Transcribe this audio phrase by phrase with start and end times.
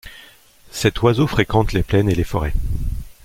[0.71, 2.55] Cet oiseau fréquente les plaines et les forêts.